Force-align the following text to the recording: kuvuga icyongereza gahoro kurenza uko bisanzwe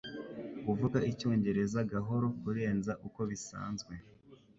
kuvuga 0.63 0.97
icyongereza 1.11 1.79
gahoro 1.91 2.25
kurenza 2.39 2.91
uko 3.07 3.21
bisanzwe 3.29 3.93